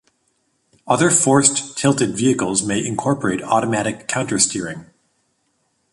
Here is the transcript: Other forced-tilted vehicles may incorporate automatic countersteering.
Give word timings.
Other 0.87 1.11
forced-tilted 1.11 2.17
vehicles 2.17 2.63
may 2.63 2.83
incorporate 2.83 3.43
automatic 3.43 4.07
countersteering. 4.07 4.87